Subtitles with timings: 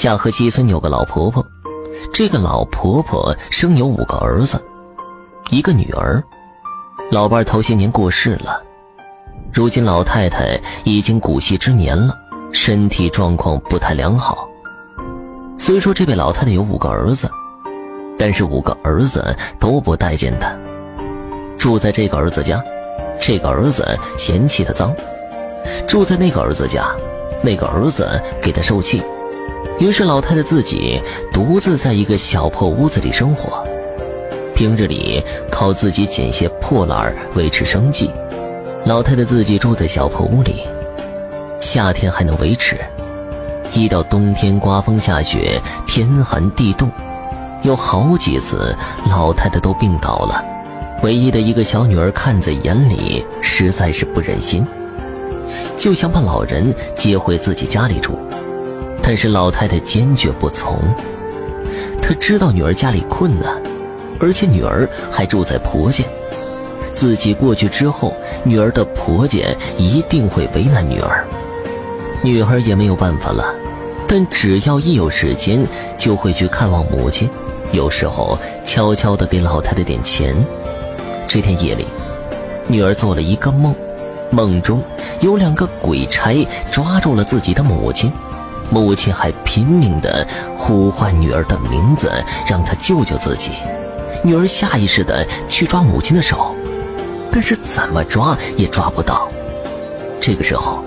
[0.00, 1.46] 下河西村有个老婆婆，
[2.10, 4.58] 这个老婆婆生有五个儿子，
[5.50, 6.24] 一个女儿。
[7.10, 8.62] 老伴头些年过世了，
[9.52, 12.18] 如今老太太已经古稀之年了，
[12.50, 14.48] 身体状况不太良好。
[15.58, 17.30] 虽说这位老太太有五个儿子，
[18.18, 20.50] 但是五个儿子都不待见她。
[21.58, 22.64] 住在这个儿子家，
[23.20, 23.86] 这个儿子
[24.16, 24.94] 嫌弃她脏；
[25.86, 26.88] 住在那个儿子家，
[27.42, 28.08] 那个儿子
[28.40, 29.02] 给她受气。
[29.80, 31.00] 于是老太太自己
[31.32, 33.66] 独自在一个小破屋子里生活。
[34.54, 38.10] 平日里靠自己捡些破烂维持生计，
[38.84, 40.66] 老太太自己住在小破屋里，
[41.62, 42.78] 夏天还能维持，
[43.72, 46.90] 一到冬天刮风下雪，天寒地冻，
[47.62, 48.76] 有好几次
[49.08, 50.44] 老太太都病倒了。
[51.02, 54.62] 唯一的一个小女儿看在眼里，实在是不忍心，
[55.74, 58.18] 就想把老人接回自己家里住，
[59.10, 60.78] 但是老太太坚决不从。
[62.00, 63.60] 她知道女儿家里困难。
[64.20, 66.04] 而且女儿还住在婆家，
[66.94, 69.38] 自己过去之后，女儿的婆家
[69.76, 71.26] 一定会为难女儿。
[72.22, 73.52] 女儿也没有办法了，
[74.06, 77.28] 但只要一有时间，就会去看望母亲，
[77.72, 80.36] 有时候悄悄地给老太太点钱。
[81.26, 81.84] 这天夜里，
[82.68, 83.74] 女儿做了一个梦，
[84.30, 84.80] 梦中
[85.18, 88.12] 有两个鬼差抓住了自己的母亲，
[88.70, 90.26] 母亲还拼命地
[90.56, 92.10] 呼唤女儿的名字，
[92.48, 93.52] 让她救救自己。
[94.22, 96.54] 女儿下意识地去抓母亲的手，
[97.32, 99.28] 但是怎么抓也抓不到。
[100.20, 100.84] 这个时候，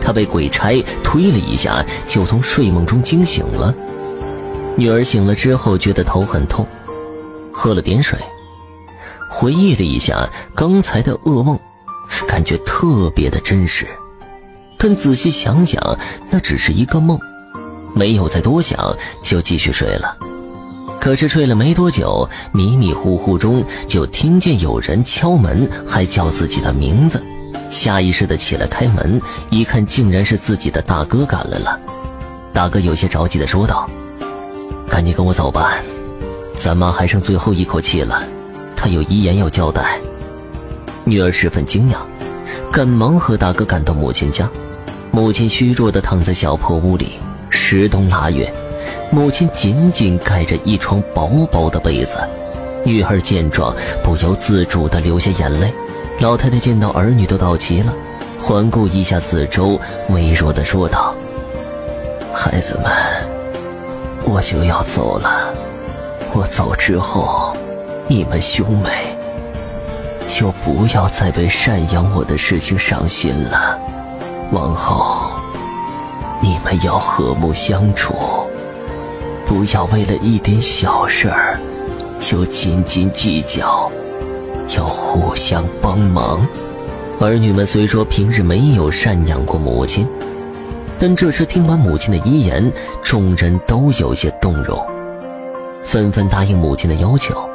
[0.00, 3.74] 她被鬼差推了一下，就从睡梦中惊醒了。
[4.76, 6.66] 女儿醒了之后，觉得头很痛，
[7.52, 8.18] 喝了点水，
[9.30, 11.58] 回忆了一下刚才的噩梦，
[12.28, 13.88] 感觉特别的真实。
[14.78, 15.80] 但仔细想想，
[16.30, 17.18] 那只是一个梦，
[17.94, 20.16] 没有再多想，就继续睡了。
[21.00, 27.22] 可是睡了没多久，迷迷糊糊中就听见有人敲门，还叫自己的名字。
[27.70, 29.20] 下意识的起来开门，
[29.50, 31.78] 一看竟然是自己的大哥赶来了。
[32.52, 33.88] 大哥有些着急的说道
[34.88, 35.74] ：“赶紧跟我走吧，
[36.54, 38.22] 咱妈还剩最后一口气了，
[38.76, 39.98] 她有遗言要交代。”
[41.04, 41.96] 女儿十分惊讶，
[42.72, 44.48] 赶忙和大哥赶到母亲家。
[45.16, 47.18] 母亲虚弱的躺在小破屋里，
[47.48, 48.52] 十冬腊月。
[49.10, 52.18] 母亲紧紧盖着一床薄薄的被子，
[52.84, 55.72] 女儿见状不由自主地流下眼泪。
[56.20, 57.94] 老太太见到儿女都到齐了，
[58.38, 61.14] 环顾一下四周，微弱地说道
[62.30, 62.92] ：“孩子们，
[64.22, 65.50] 我就要走了。
[66.34, 67.56] 我走之后，
[68.06, 69.16] 你们兄妹
[70.28, 73.80] 就不要再为赡养我的事情伤心了。
[74.52, 75.30] 往后，
[76.40, 78.14] 你们要和睦相处。”
[79.46, 81.56] 不要为了一点小事儿
[82.18, 83.88] 就斤斤计较，
[84.76, 86.44] 要互相帮忙。
[87.20, 90.04] 儿女们虽说平日没有赡养过母亲，
[90.98, 94.84] 但这时听完母亲的遗言，众人都有些动容，
[95.84, 97.48] 纷纷答应母亲的要求。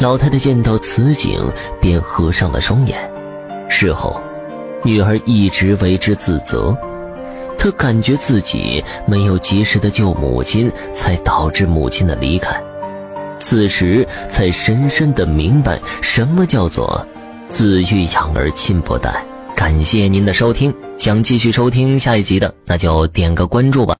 [0.00, 1.40] 老太太见到此景，
[1.80, 3.08] 便合上了双眼。
[3.68, 4.20] 事后，
[4.84, 6.76] 女儿一直为之自责。
[7.58, 12.54] 她感觉自己没有及时的救母亲，才导致母亲的离开。
[13.40, 17.06] 此时才深深的明白什么叫做
[17.50, 19.24] “子欲养而亲不待”。
[19.56, 23.96] 感谢您的收听，想继续收听下一集的，那就点个关注吧。